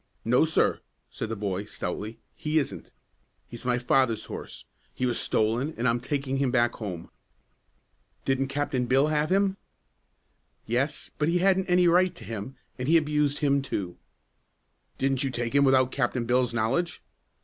"No, 0.25 0.45
sir," 0.45 0.79
said 1.11 1.29
the 1.29 1.35
boy, 1.35 1.65
stoutly; 1.65 2.17
"he 2.35 2.57
isn't. 2.57 2.89
He's 3.47 3.65
my 3.65 3.77
father's 3.77 4.25
horse! 4.25 4.65
He 4.95 5.05
was 5.05 5.19
stolen, 5.19 5.75
and 5.77 5.87
I'm 5.87 5.99
takin' 5.99 6.37
him 6.37 6.49
back 6.49 6.73
home." 6.77 7.11
"Didn't 8.25 8.47
Captain 8.47 8.87
Bill 8.87 9.09
have 9.09 9.29
him?" 9.31 9.57
"Yes, 10.65 11.11
but 11.19 11.29
he 11.29 11.37
hadn't 11.37 11.69
any 11.69 11.87
right 11.87 12.15
to 12.15 12.23
him, 12.23 12.55
and 12.79 12.87
he 12.87 12.97
abused 12.97 13.41
him, 13.41 13.61
too." 13.61 13.95
"Didn't 14.97 15.23
you 15.23 15.29
take 15.29 15.53
him 15.53 15.63
without 15.65 15.91
Captain 15.91 16.25
Bill's 16.25 16.51
knowledge?" 16.51 17.03